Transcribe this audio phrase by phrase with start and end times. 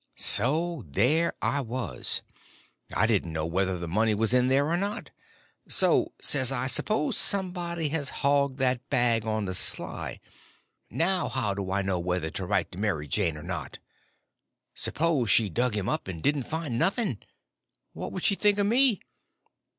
[0.15, 2.23] So there I was!
[2.91, 5.11] I didn't know whether the money was in there or not.
[5.69, 11.83] So, says I, s'pose somebody has hogged that bag on the sly?—now how do I
[11.83, 13.77] know whether to write to Mary Jane or not?
[14.73, 17.19] S'pose she dug him up and didn't find nothing,
[17.93, 19.01] what would she think of me?